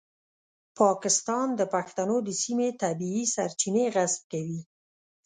پاکستان 0.79 1.47
د 1.59 1.61
پښتنو 1.73 2.17
د 2.27 2.29
سیمې 2.43 2.69
طبیعي 2.81 3.23
سرچینې 3.35 3.85
غصب 3.95 4.21
کوي. 4.31 4.61